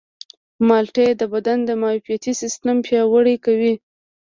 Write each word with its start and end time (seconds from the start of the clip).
مالټې 0.67 1.07
د 1.19 1.21
بدن 1.33 1.59
معافیتي 1.81 2.33
سیستم 2.41 2.75
پیاوړی 2.87 3.35
کوي. 3.45 3.73